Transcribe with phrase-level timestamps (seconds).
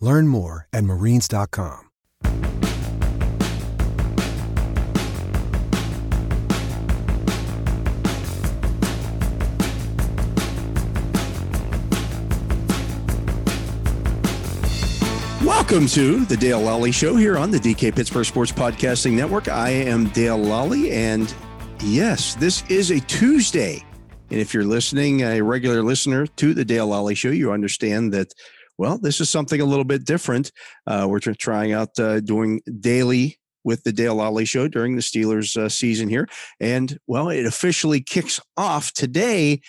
[0.00, 1.88] Learn more at marines.com.
[15.44, 19.48] Welcome to the Dale Lolley Show here on the DK Pittsburgh Sports Podcasting Network.
[19.48, 21.34] I am Dale Lolley, and
[21.80, 23.84] yes, this is a Tuesday.
[24.30, 28.32] And if you're listening, a regular listener to the Dale Lally Show, you understand that,
[28.78, 30.52] well, this is something a little bit different.
[30.86, 35.56] Uh, we're trying out uh, doing daily with the Dale Lally Show during the Steelers
[35.56, 36.28] uh, season here.
[36.60, 39.60] And, well, it officially kicks off today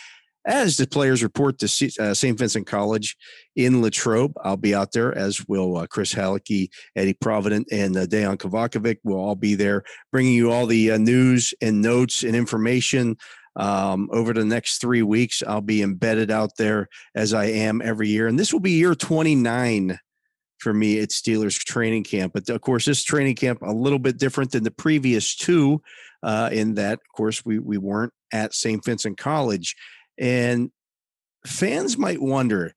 [0.46, 2.38] as the players report to uh, St.
[2.38, 3.18] Vincent College
[3.56, 4.34] in Latrobe.
[4.44, 8.98] I'll be out there, as will uh, Chris Halicki, Eddie Provident, and uh, Dejan Kovacevic.
[9.04, 13.18] We'll all be there bringing you all the uh, news and notes and information.
[13.60, 18.08] Um, over the next three weeks, I'll be embedded out there as I am every
[18.08, 18.28] year.
[18.28, 20.00] And this will be year 29
[20.60, 22.32] for me at Steelers training camp.
[22.34, 25.82] But of course, this training camp a little bit different than the previous two,
[26.24, 28.84] uh, in that, of course, we we weren't at St.
[28.84, 29.76] Vincent College.
[30.18, 30.72] And
[31.46, 32.74] fans might wonder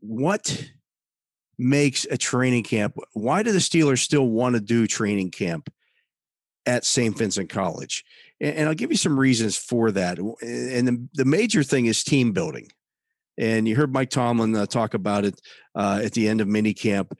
[0.00, 0.70] what
[1.58, 2.98] makes a training camp.
[3.14, 5.72] Why do the Steelers still want to do training camp
[6.66, 7.16] at St.
[7.16, 8.04] Vincent College?
[8.40, 10.18] And, I'll give you some reasons for that.
[10.18, 12.68] And the, the major thing is team building.
[13.38, 15.40] And you heard Mike Tomlin uh, talk about it
[15.74, 17.12] uh, at the end of minicamp.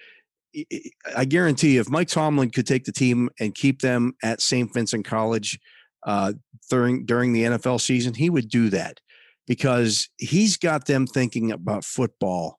[1.14, 4.72] I guarantee if Mike Tomlin could take the team and keep them at St.
[4.72, 5.58] Vincent College
[6.06, 6.32] uh,
[6.70, 9.00] during during the NFL season, he would do that
[9.46, 12.58] because he's got them thinking about football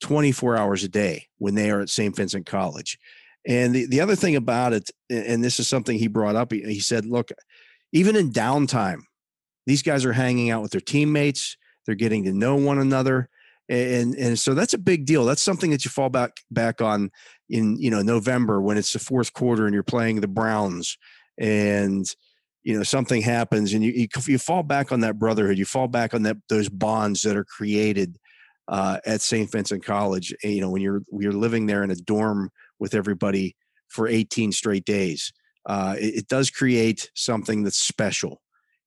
[0.00, 2.14] 24 hours a day when they are at St.
[2.16, 2.98] Vincent College.
[3.46, 6.62] And the, the other thing about it, and this is something he brought up, he,
[6.62, 7.30] he said, look,
[7.92, 9.00] even in downtime,
[9.66, 11.56] these guys are hanging out with their teammates,
[11.86, 13.28] they're getting to know one another.
[13.68, 15.24] And, and so that's a big deal.
[15.24, 17.10] That's something that you fall back back on
[17.48, 20.96] in you know November when it's the fourth quarter and you're playing the Browns
[21.38, 22.06] and
[22.62, 25.88] you know something happens and you, you, you fall back on that brotherhood you fall
[25.88, 28.16] back on that those bonds that are created
[28.68, 29.50] uh, at St.
[29.50, 33.56] Vincent College eh, you know when you're you're living there in a dorm with everybody
[33.88, 35.32] for 18 straight days
[35.66, 38.40] uh, it, it, does create something that's special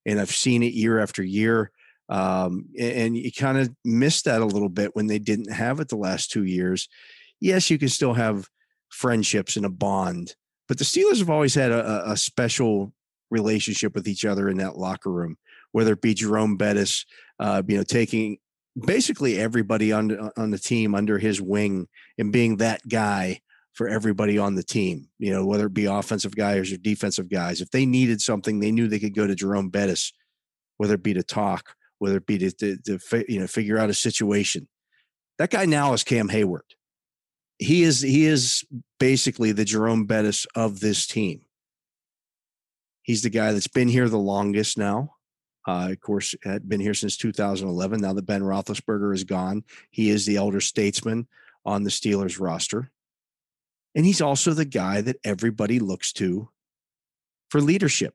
[0.06, 1.70] and I've seen it year after year
[2.08, 5.80] um, and, and you kind of miss that a little bit when they didn't have
[5.80, 6.88] it the last two years.
[7.40, 8.48] Yes you can still have
[8.90, 10.34] friendships and a bond
[10.68, 12.92] but the Steelers have always had a, a special
[13.30, 15.36] relationship with each other in that locker room,
[15.72, 17.04] whether it be Jerome Bettis,
[17.38, 18.38] uh, you know, taking
[18.86, 21.86] basically everybody on on the team under his wing
[22.18, 23.40] and being that guy
[23.74, 25.08] for everybody on the team.
[25.18, 28.72] You know, whether it be offensive guys or defensive guys, if they needed something, they
[28.72, 30.12] knew they could go to Jerome Bettis,
[30.78, 33.90] whether it be to talk, whether it be to, to, to you know figure out
[33.90, 34.68] a situation.
[35.38, 36.60] That guy now is Cam Heyward.
[37.58, 38.64] He is he is
[38.98, 41.42] basically the Jerome Bettis of this team.
[43.02, 45.16] He's the guy that's been here the longest now.
[45.66, 48.00] Uh, of course, had been here since 2011.
[48.00, 51.26] Now that Ben Roethlisberger is gone, he is the elder statesman
[51.64, 52.90] on the Steelers roster.
[53.94, 56.48] And he's also the guy that everybody looks to
[57.50, 58.14] for leadership.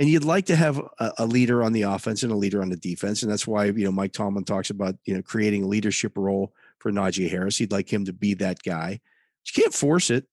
[0.00, 2.68] And you'd like to have a, a, leader on the offense and a leader on
[2.68, 3.22] the defense.
[3.22, 6.52] And that's why, you know, Mike Tomlin talks about, you know, creating a leadership role
[6.78, 7.58] for Najee Harris.
[7.58, 9.00] He'd like him to be that guy.
[9.44, 10.26] You can't force it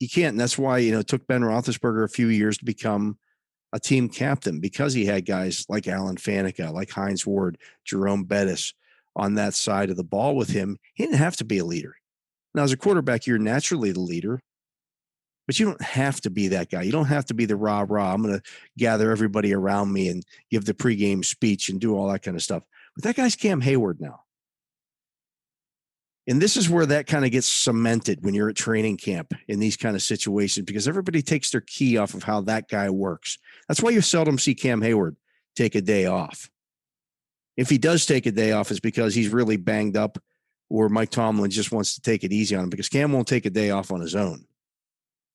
[0.00, 0.32] you can't.
[0.32, 3.18] And that's why, you know, it took Ben Roethlisberger a few years to become
[3.72, 8.74] a team captain because he had guys like Alan Faneca, like Hines Ward, Jerome Bettis
[9.14, 10.78] on that side of the ball with him.
[10.94, 11.96] He didn't have to be a leader.
[12.56, 14.40] Now, as a quarterback, you're naturally the leader,
[15.46, 16.82] but you don't have to be that guy.
[16.82, 18.14] You don't have to be the rah rah.
[18.14, 18.42] I'm going to
[18.78, 22.42] gather everybody around me and give the pregame speech and do all that kind of
[22.42, 22.62] stuff.
[22.94, 24.20] But that guy's Cam Heyward now.
[26.26, 29.60] And this is where that kind of gets cemented when you're at training camp in
[29.60, 33.38] these kind of situations because everybody takes their key off of how that guy works.
[33.68, 35.16] That's why you seldom see Cam Heyward
[35.54, 36.50] take a day off.
[37.56, 40.18] If he does take a day off, it's because he's really banged up
[40.68, 43.46] or Mike Tomlin just wants to take it easy on him because Cam won't take
[43.46, 44.44] a day off on his own.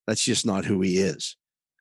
[0.07, 1.37] That's just not who he is.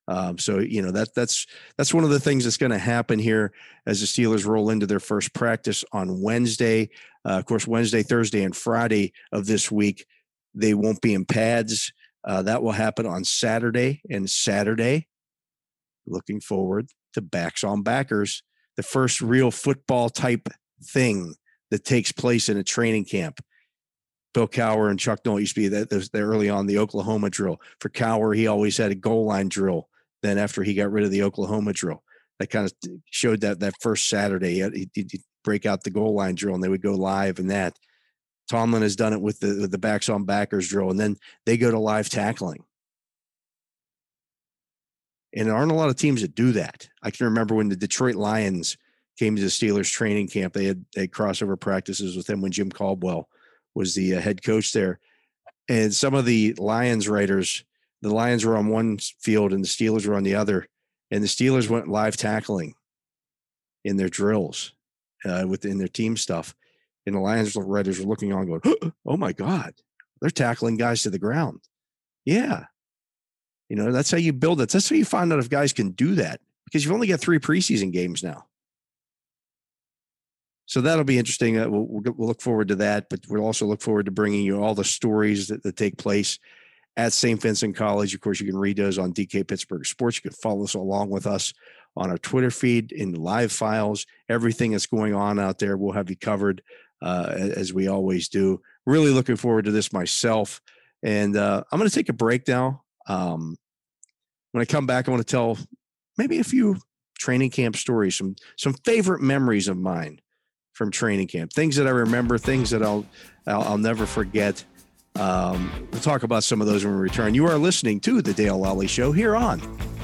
[0.09, 3.19] Um, so you know that that's that's one of the things that's going to happen
[3.19, 3.53] here
[3.87, 6.91] as the Steelers roll into their first practice on Wednesday.
[7.25, 10.05] Uh, of course, Wednesday, Thursday, and Friday of this week
[10.55, 11.93] they won't be in pads.
[12.25, 15.07] Uh, that will happen on Saturday and Saturday.
[16.07, 18.43] Looking forward to backs on backers,
[18.77, 20.49] the first real football type
[20.83, 21.35] thing
[21.71, 23.41] that takes place in a training camp.
[24.33, 27.61] Bill Cowher and Chuck Noll used to be that, early on the Oklahoma drill.
[27.81, 29.89] For Cowher, he always had a goal line drill
[30.23, 32.03] then after he got rid of the Oklahoma drill.
[32.39, 32.73] That kind of
[33.11, 36.69] showed that that first Saturday, he'd, he'd break out the goal line drill and they
[36.69, 37.77] would go live and that.
[38.49, 41.17] Tomlin has done it with the with the backs on backers drill, and then
[41.47, 42.65] they go to live tackling.
[45.33, 46.89] And there aren't a lot of teams that do that.
[47.01, 48.77] I can remember when the Detroit Lions
[49.21, 50.55] came to the Steelers training camp.
[50.55, 53.29] They had, they had crossover practices with them when Jim Caldwell
[53.75, 54.99] was the uh, head coach there.
[55.69, 57.65] And some of the Lions writers
[58.03, 60.67] the Lions were on one field and the Steelers were on the other,
[61.11, 62.75] and the Steelers went live tackling
[63.85, 64.73] in their drills
[65.25, 66.55] uh, within their team stuff.
[67.07, 68.63] And the Lions writers were looking on, going,
[69.07, 69.75] "Oh my God,
[70.21, 71.61] they're tackling guys to the ground."
[72.25, 72.65] Yeah,
[73.69, 74.71] you know that's how you build it.
[74.71, 77.39] That's how you find out if guys can do that because you've only got three
[77.39, 78.47] preseason games now.
[80.71, 81.59] So that'll be interesting.
[81.59, 84.63] Uh, we'll, we'll, look forward to that, but we'll also look forward to bringing you
[84.63, 86.39] all the stories that, that take place
[86.97, 87.43] at St.
[87.43, 88.15] Vincent College.
[88.15, 90.19] Of course, you can read those on DK Pittsburgh Sports.
[90.19, 91.53] You can follow us along with us
[91.97, 94.07] on our Twitter feed in live files.
[94.29, 96.63] Everything that's going on out there, we'll have you covered
[97.03, 98.61] uh, as we always do.
[98.87, 100.61] Really looking forward to this myself.
[101.03, 102.85] And uh, I'm going to take a break now.
[103.09, 103.57] Um,
[104.53, 105.59] when I come back, I want to tell
[106.17, 106.77] maybe a few
[107.19, 110.21] training camp stories, some some favorite memories of mine
[110.81, 113.05] from training camp, things that I remember, things that I'll
[113.47, 114.65] I'll, I'll never forget.
[115.15, 117.35] Um, we'll talk about some of those when we return.
[117.35, 119.59] You are listening to the Dale Lolley Show here on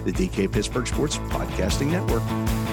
[0.05, 2.66] the DK Pittsburgh Sports Podcasting Network.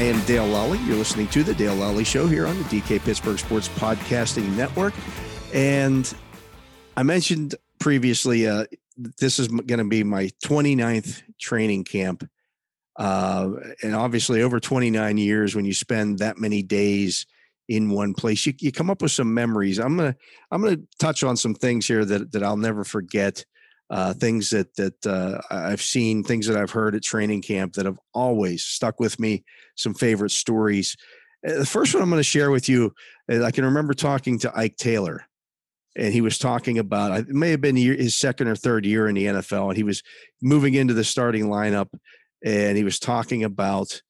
[0.00, 0.84] Am Dale Lolley.
[0.86, 4.92] You're listening to the Dale Lolley Show here on the DK Pittsburgh Sports Podcasting Network.
[5.54, 6.12] And
[6.96, 8.66] I mentioned previously, uh,
[8.96, 12.28] this is going to be my 29th training camp.
[12.96, 13.52] Uh,
[13.82, 17.26] and obviously, over 29 years, when you spend that many days
[17.68, 19.78] in one place, you, you come up with some memories.
[19.78, 20.16] I'm gonna
[20.50, 23.44] I'm gonna touch on some things here that that I'll never forget
[23.90, 27.86] uh, things that that uh, I've seen, things that I've heard at training camp that
[27.86, 29.44] have always stuck with me.
[29.76, 30.96] Some favorite stories.
[31.46, 32.92] Uh, the first one I'm going to share with you,
[33.30, 35.24] I can remember talking to Ike Taylor,
[35.96, 39.14] and he was talking about it may have been his second or third year in
[39.14, 40.02] the NFL, and he was
[40.42, 41.88] moving into the starting lineup,
[42.44, 44.02] and he was talking about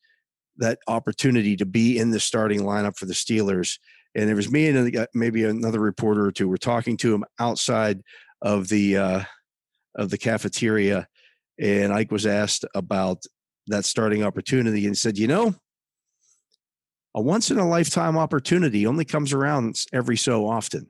[0.59, 3.79] that opportunity to be in the starting lineup for the Steelers.
[4.15, 8.01] And it was me and maybe another reporter or two were talking to him outside
[8.41, 9.23] of the uh,
[9.97, 11.09] of the cafeteria,
[11.59, 13.25] and Ike was asked about
[13.67, 15.55] that starting opportunity, and said, "You know,
[17.15, 20.87] a once in a lifetime opportunity only comes around every so often."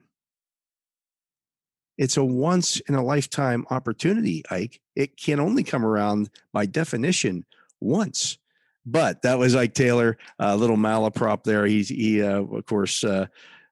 [1.97, 4.79] It's a once in a lifetime opportunity, Ike.
[4.95, 7.43] It can only come around by definition
[7.79, 8.37] once.
[8.85, 11.65] But that was Ike Taylor, a little malaprop there.
[11.65, 13.25] He's, he, uh, of course, uh,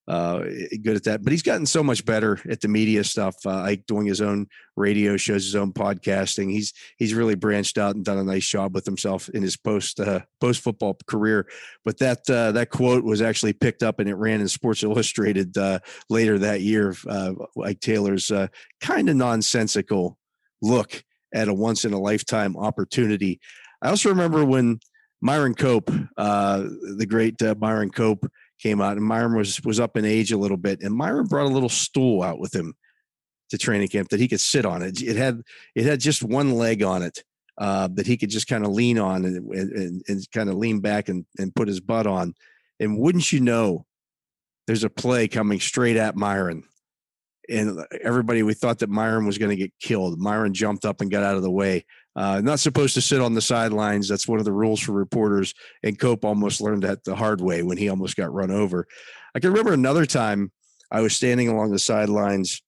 [0.07, 0.39] uh,
[0.83, 1.23] good at that.
[1.23, 3.35] But he's gotten so much better at the media stuff.
[3.45, 6.51] Uh, Ike doing his own radio shows, his own podcasting.
[6.51, 9.99] He's he's really branched out and done a nice job with himself in his post
[9.99, 11.47] uh, post football career.
[11.83, 15.57] But that uh, that quote was actually picked up and it ran in Sports Illustrated
[15.57, 16.95] uh, later that year.
[17.07, 17.33] Uh,
[17.63, 18.47] Ike Taylor's uh,
[18.81, 20.17] kind of nonsensical
[20.61, 23.39] look at a once in a lifetime opportunity.
[23.81, 24.79] I also remember when
[25.21, 26.63] Myron Cope, uh,
[26.97, 28.25] the great uh, Myron Cope,
[28.59, 31.45] came out, and Myron was was up in age a little bit, and Myron brought
[31.45, 32.73] a little stool out with him
[33.49, 34.81] to training camp that he could sit on.
[34.81, 35.41] It it had
[35.75, 37.23] it had just one leg on it
[37.57, 40.79] uh, that he could just kind of lean on and, and, and kind of lean
[40.79, 42.33] back and, and put his butt on.
[42.79, 43.85] And wouldn't you know,
[44.67, 46.63] there's a play coming straight at Myron.
[47.49, 50.19] And everybody we thought that Myron was going to get killed.
[50.19, 51.85] Myron jumped up and got out of the way.
[52.15, 54.07] Uh, not supposed to sit on the sidelines.
[54.07, 55.53] That's one of the rules for reporters.
[55.83, 58.87] And Cope almost learned that the hard way when he almost got run over.
[59.35, 60.51] I can remember another time
[60.91, 62.61] I was standing along the sidelines,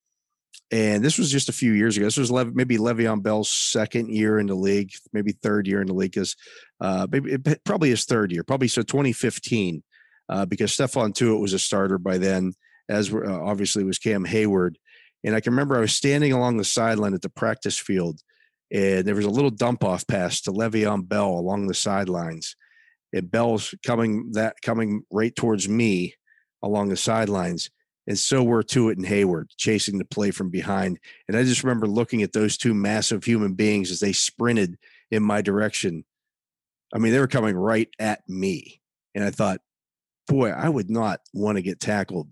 [0.70, 2.06] and this was just a few years ago.
[2.06, 5.88] This was Le- maybe Le'Veon Bell's second year in the league, maybe third year in
[5.88, 6.36] the league, because
[6.82, 9.82] uh, maybe probably his third year, probably so 2015,
[10.28, 12.52] uh, because Stephon Tuitt was a starter by then
[12.90, 14.76] as uh, obviously was Cam Heyward.
[15.24, 18.22] And I can remember I was standing along the sideline at the practice field,
[18.72, 22.56] and there was a little dump off pass to Le'Veon Bell along the sidelines.
[23.14, 26.16] And Bell's coming that coming right towards me
[26.62, 27.70] along the sidelines.
[28.06, 31.00] And so were Tuitt and Heyward chasing the play from behind.
[31.28, 34.78] And I just remember looking at those two massive human beings as they sprinted
[35.12, 36.06] in my direction.
[36.94, 38.82] I mean, they were coming right at me.
[39.14, 39.60] And I thought,
[40.28, 42.30] boy, I would not want to get tackled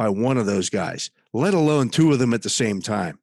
[0.00, 3.18] by one of those guys, let alone two of them at the same time.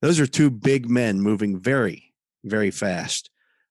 [0.00, 3.28] Those are two big men moving very, very fast.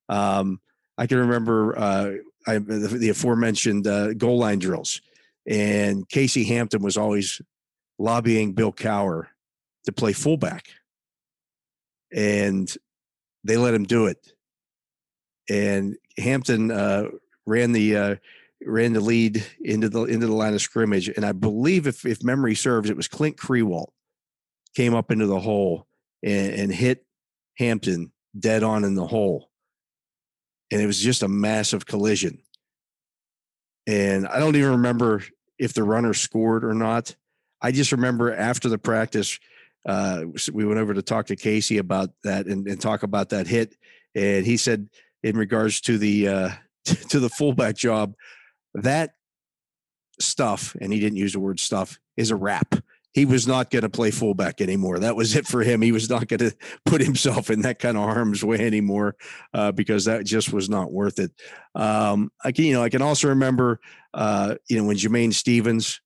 [0.10, 0.62] Um,
[0.96, 2.12] I can remember uh,
[2.46, 5.02] I, the, the, aforementioned uh, goal line drills,
[5.48, 7.42] and Casey Hampton was always
[7.98, 9.26] lobbying Bill Cowher
[9.86, 10.68] to play fullback,
[12.14, 12.72] and
[13.44, 14.34] they let him do it.
[15.50, 17.06] And Hampton uh,
[17.48, 18.16] ran the uh,
[18.66, 22.24] ran the lead into the into the line of scrimmage, and I believe if if
[22.24, 23.92] memory serves, it was Clint Kriewaldt
[24.76, 25.88] came up into the hole
[26.24, 27.06] and, and hit
[27.58, 29.50] Hampton dead on in the hole,
[30.72, 32.40] and it was just a massive collision.
[33.88, 35.24] And I don't even remember
[35.58, 37.16] if the runner scored or not.
[37.62, 39.40] I just remember after the practice,
[39.88, 43.48] uh, we went over to talk to Casey about that and, and talk about that
[43.48, 43.76] hit,
[44.16, 44.90] and he said
[45.24, 46.50] in regards to the uh,
[47.10, 48.14] to the fullback job,
[48.74, 49.12] that
[50.20, 52.76] stuff, and he didn't use the word stuff, is a wrap.
[53.14, 55.00] He was not going to play fullback anymore.
[55.00, 55.82] That was it for him.
[55.82, 59.16] He was not going to put himself in that kind of harm's way anymore
[59.54, 61.32] uh, because that just was not worth it.
[61.76, 63.82] Um, I can, you know, I can also remember,
[64.14, 66.00] uh, you know, when Jamain Stephens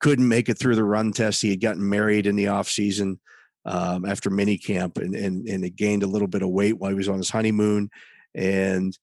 [0.00, 1.42] couldn't make it through the run test.
[1.42, 3.20] He had gotten married in the off season
[3.64, 6.90] um, after mini camp and, and, and it gained a little bit of weight while
[6.90, 7.90] he was on his honeymoon
[8.34, 8.98] and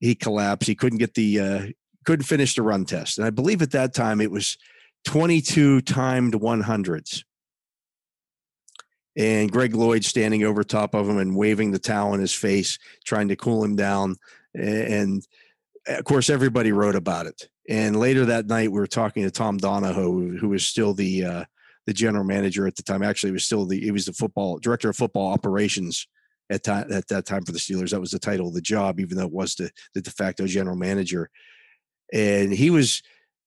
[0.00, 0.68] he collapsed.
[0.68, 1.66] He couldn't get the, uh,
[2.04, 3.18] couldn't finish the run test.
[3.18, 4.56] And I believe at that time it was
[5.06, 7.24] 22 timed 100s.
[9.16, 12.78] And Greg Lloyd standing over top of him and waving the towel in his face,
[13.04, 14.16] trying to cool him down.
[14.54, 15.24] And
[15.86, 17.48] of course, everybody wrote about it.
[17.68, 21.44] And later that night, we were talking to Tom Donahoe, who was still the uh,
[21.86, 23.02] the general manager at the time.
[23.02, 26.06] Actually, he was still the he was the football director of football operations
[26.50, 27.90] at time at that time for the Steelers.
[27.90, 30.46] That was the title of the job, even though it was the, the de facto
[30.46, 31.30] general manager
[32.14, 33.02] and he was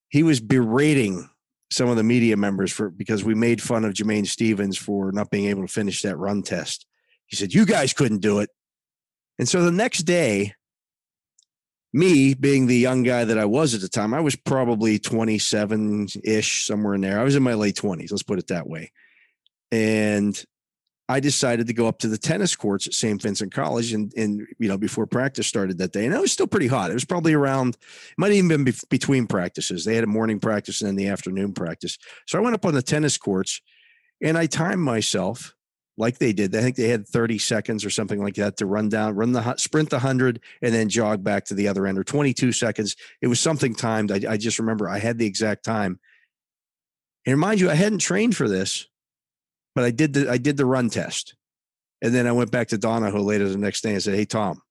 [0.09, 1.29] he was berating
[1.71, 5.31] some of the media members for because we made fun of Jamain Stephens for not
[5.31, 6.85] being able to finish that run test.
[7.25, 8.49] He said, "You guys couldn't do it."
[9.39, 10.53] And so the next day,
[11.93, 16.07] me being the young guy that I was at the time, I was probably 27
[16.23, 17.19] ish, somewhere in there.
[17.19, 18.91] I was in my late 20s, let's put it that way.
[19.71, 20.41] And
[21.09, 23.21] I decided to go up to the tennis courts at St.
[23.21, 26.05] Vincent College and, and, you know, before practice started that day.
[26.05, 26.91] And it was still pretty hot.
[26.91, 29.85] It was probably around, it might even been be- between practices.
[29.85, 31.97] They had a morning practice and then the afternoon practice.
[32.25, 33.61] So I went up on the tennis courts
[34.21, 35.55] and I timed myself
[35.97, 36.53] like they did.
[36.53, 39.55] I think they had 30 seconds or something like that to run down, run the
[39.55, 42.97] sprint the 100 and then jog back to the other end or 22 seconds.
[43.21, 44.11] It was something timed.
[44.11, 45.99] I, I just remember I had the exact time.
[47.25, 48.87] And mind you, I hadn't trained for this
[49.77, 51.35] but I did the I did the run test,
[52.01, 54.63] and then I went back to Donahoe later the next day and said, "Hey Tom,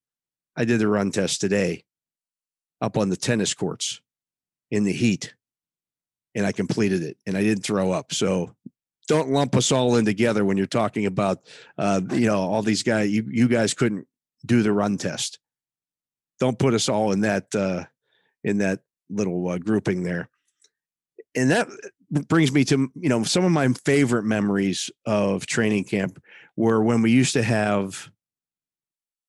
[0.57, 1.85] I did the run test today,
[2.81, 4.01] up on the tennis courts,
[4.73, 5.33] in the heat,
[6.35, 8.57] and I completed it, and I didn't throw up." So
[9.07, 11.39] don't lump us all in together when you're talking about
[11.79, 13.09] uh, you know all these guys.
[13.09, 14.09] You you guys couldn't
[14.45, 15.39] do the run test.
[16.41, 17.85] Don't put us all in that uh,
[18.43, 20.29] in that little uh, grouping there.
[21.37, 21.69] And that
[22.11, 26.23] brings me to you know some of my favorite memories of training camp
[26.57, 28.11] were when we used to have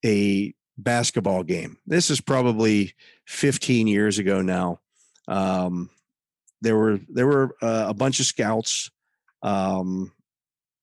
[0.05, 1.77] a basketball game.
[1.85, 2.93] This is probably
[3.25, 4.79] 15 years ago now.
[5.27, 5.89] Um,
[6.61, 8.89] there were there were uh, a bunch of scouts,
[9.43, 10.11] um,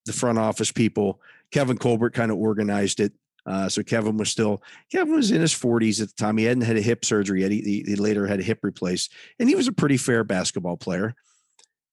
[0.07, 1.21] the front office people.
[1.51, 3.13] Kevin Colbert kind of organized it.
[3.47, 6.37] Uh, so Kevin was still Kevin was in his 40s at the time.
[6.37, 7.51] He hadn't had a hip surgery yet.
[7.51, 11.15] He, he later had a hip replaced, and he was a pretty fair basketball player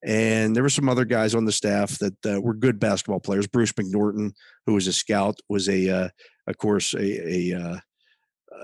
[0.04, 3.48] and there were some other guys on the staff that uh, were good basketball players.
[3.48, 4.34] Bruce McNorton,
[4.66, 6.10] who was a scout, was a, uh,
[6.48, 7.80] of course, a, a uh,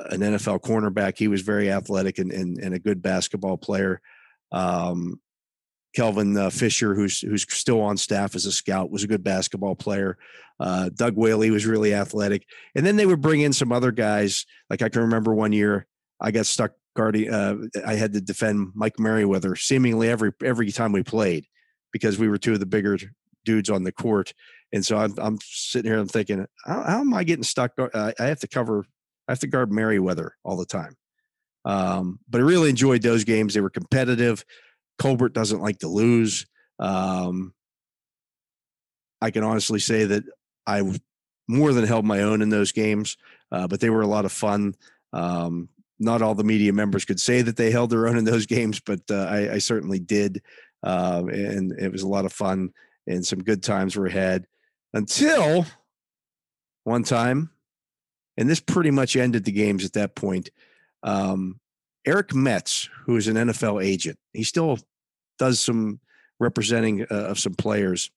[0.10, 1.18] an NFL cornerback.
[1.18, 4.02] He was very athletic and, and, and a good basketball player.
[4.52, 5.20] Um,
[5.96, 9.76] Kelvin uh, Fisher, who's who's still on staff as a scout, was a good basketball
[9.76, 10.18] player.
[10.60, 14.46] Uh, Doug Whaley was really athletic, and then they would bring in some other guys.
[14.70, 15.88] Like I can remember one year,
[16.20, 21.04] I got stuck Uh, I had to defend Mike Merriweather seemingly every every time we
[21.04, 21.46] played
[21.92, 22.98] because we were two of the bigger
[23.46, 24.34] dudes on the court.
[24.74, 27.72] And so I'm, I'm sitting here and thinking, how, how am I getting stuck?
[27.80, 28.86] Uh, I have to cover,
[29.28, 30.96] I have to guard Merriweather all the time.
[31.64, 33.54] Um, but I really enjoyed those games.
[33.54, 34.44] They were competitive.
[35.00, 36.46] Colbert doesn't like to lose.
[36.80, 37.54] Um,
[39.22, 40.24] I can honestly say that
[40.66, 40.84] I
[41.48, 43.18] more than held my own in those games,
[43.52, 44.76] uh, but they were a lot of fun.
[45.14, 48.46] Um, not all the media members could say that they held their own in those
[48.46, 50.42] games, but uh, I, I, certainly did.
[50.84, 52.72] Uh, and it was a lot of fun
[53.08, 54.46] and some good times were had
[54.94, 55.66] until
[56.84, 57.50] one time,
[58.38, 60.50] and this pretty much ended the games at that point.
[61.04, 61.60] Um,
[62.06, 64.78] Eric Metz, who is an NFL agent, he still
[65.40, 66.00] does some
[66.40, 68.12] representing uh, of some players,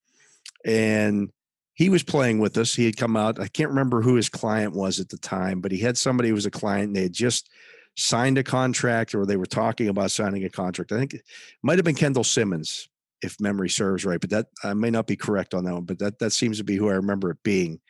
[0.65, 1.31] and
[1.75, 2.75] he was playing with us.
[2.75, 3.41] He had come out.
[3.41, 6.35] I can't remember who his client was at the time, but he had somebody who
[6.35, 6.89] was a client.
[6.89, 7.51] And they had just
[7.97, 10.93] signed a contract, or they were talking about signing a contract.
[10.93, 11.23] I think it
[11.63, 12.89] might have been Kendall Simmons,
[13.23, 15.85] if memory serves right, but that I may not be correct on that one.
[15.85, 17.81] But that that seems to be who I remember it being.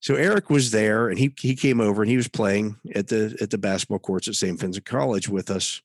[0.00, 3.36] So Eric was there, and he he came over and he was playing at the
[3.40, 4.58] at the basketball courts at St.
[4.58, 5.80] Vincent College with us,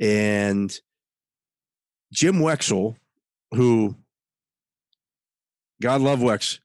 [0.00, 0.78] and
[2.12, 2.96] Jim Wexell,
[3.52, 3.96] who
[5.82, 6.60] God love Wex,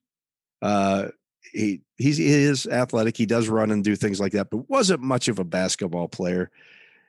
[0.61, 1.07] uh,
[1.51, 3.17] he he's he is athletic.
[3.17, 6.49] He does run and do things like that, but wasn't much of a basketball player.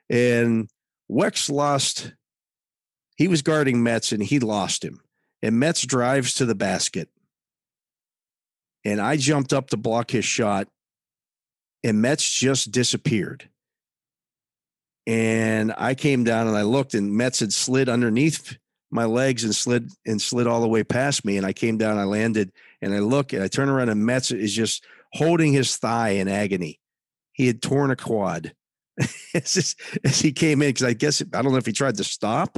[0.09, 0.69] And
[1.09, 2.13] Wex lost.
[3.15, 5.01] He was guarding Metz and he lost him.
[5.41, 7.09] And Metz drives to the basket.
[8.85, 10.67] And I jumped up to block his shot.
[11.83, 13.49] And Metz just disappeared.
[15.05, 18.57] And I came down and I looked, and Metz had slid underneath
[18.91, 21.37] my legs and slid and slid all the way past me.
[21.37, 24.31] And I came down, I landed, and I look and I turn around and Metz
[24.31, 26.79] is just holding his thigh in agony.
[27.33, 28.53] He had torn a quad
[29.33, 32.57] as, he came in because I guess I don't know if he tried to stop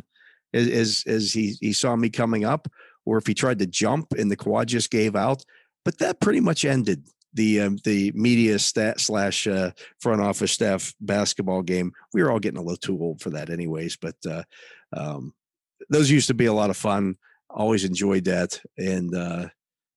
[0.54, 2.67] as, as as he he saw me coming up
[3.06, 5.44] or if he tried to jump and the quad just gave out.
[5.86, 10.94] But that pretty much ended the um, the media stat slash uh, front office staff
[11.00, 11.94] basketball game.
[12.13, 13.98] We were all getting a little too old for that, anyways.
[13.98, 14.44] But uh,
[14.96, 15.34] um,
[15.89, 17.15] those used to be a lot of fun.
[17.50, 19.48] Always enjoyed that, and uh,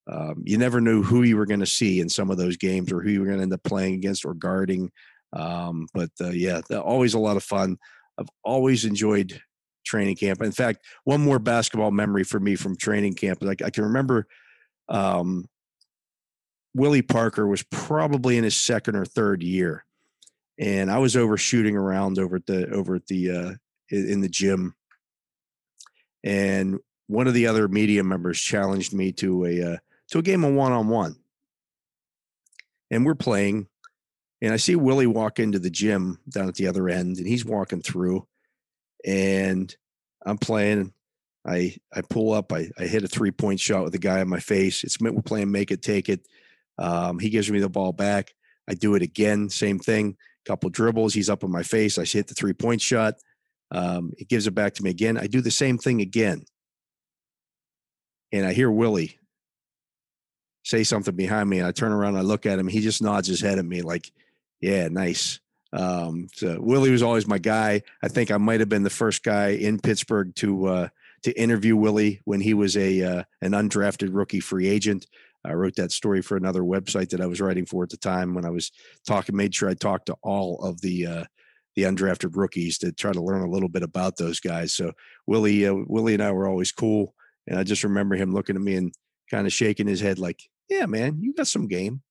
[0.07, 2.93] um, you never knew who you were going to see in some of those games
[2.93, 4.91] or who you were going to end up playing against or guarding.
[5.33, 7.79] Um, but uh, yeah, always a lot of fun.
[8.19, 9.41] I've always enjoyed
[9.85, 10.43] training camp.
[10.43, 13.43] In fact, one more basketball memory for me from training camp.
[13.43, 14.27] Like I can remember,
[14.89, 15.47] um,
[16.75, 19.85] Willie Parker was probably in his second or third year,
[20.59, 23.53] and I was over shooting around over at the over at the uh,
[23.91, 24.75] in the gym,
[26.25, 29.77] and one of the other media members challenged me to a uh,
[30.09, 31.17] to a game of one on one.
[32.91, 33.69] And we're playing,
[34.41, 37.45] and I see Willie walk into the gym down at the other end, and he's
[37.45, 38.27] walking through,
[39.05, 39.75] and
[40.27, 40.93] I'm playing.
[41.47, 44.29] I I pull up, I, I hit a three point shot with a guy in
[44.29, 44.83] my face.
[44.83, 46.27] It's meant we're playing make it, take it.
[46.79, 48.35] Um, he gives me the ball back.
[48.67, 50.17] I do it again, same thing.
[50.47, 51.99] Couple dribbles, he's up in my face.
[51.99, 53.15] I hit the three point shot.
[53.75, 55.19] Um, he gives it back to me again.
[55.19, 56.45] I do the same thing again,
[58.33, 59.19] and I hear Willie
[60.65, 62.67] say something behind me and I turn around I look at him.
[62.67, 64.11] He just nods his head at me like,
[64.61, 65.39] yeah, nice.
[65.73, 67.83] Um, so Willie was always my guy.
[68.03, 70.89] I think I might have been the first guy in Pittsburgh to uh,
[71.25, 75.07] to interview Willie when he was a uh, an undrafted rookie free agent.
[75.45, 78.35] I wrote that story for another website that I was writing for at the time
[78.35, 78.71] when I was
[79.07, 79.37] talking.
[79.37, 81.25] Made sure I talked to all of the uh,
[81.77, 84.75] the undrafted rookies to try to learn a little bit about those guys.
[84.75, 84.93] So
[85.27, 87.15] Willie uh, Willie and I were always cool,
[87.47, 88.93] and I just remember him looking at me and
[89.31, 92.03] kind of shaking his head like, yeah, man, you got some game.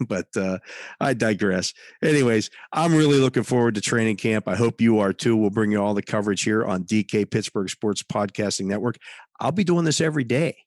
[0.08, 0.58] but uh,
[1.00, 1.72] I digress.
[2.02, 4.48] Anyways, I'm really looking forward to training camp.
[4.48, 5.36] I hope you are too.
[5.36, 8.96] We'll bring you all the coverage here on DK Pittsburgh Sports Podcasting Network.
[9.40, 10.63] I'll be doing this every day.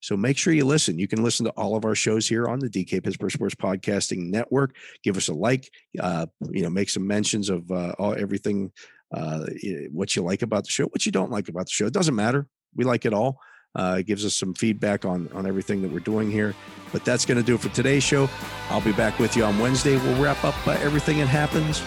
[0.00, 0.98] So make sure you listen.
[0.98, 4.30] You can listen to all of our shows here on the DK Pittsburgh Sports Podcasting
[4.30, 4.74] Network.
[5.02, 5.70] Give us a like.
[5.98, 8.72] Uh, you know, make some mentions of uh, all everything,
[9.14, 9.46] uh,
[9.92, 11.86] what you like about the show, what you don't like about the show.
[11.86, 12.46] It doesn't matter.
[12.74, 13.38] We like it all.
[13.74, 16.54] Uh, it gives us some feedback on on everything that we're doing here.
[16.92, 18.28] But that's going to do it for today's show.
[18.68, 19.96] I'll be back with you on Wednesday.
[19.96, 21.82] We'll wrap up uh, everything that happens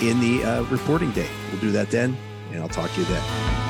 [0.00, 1.28] in the uh, reporting day.
[1.50, 2.16] We'll do that then,
[2.52, 3.61] and I'll talk to you then.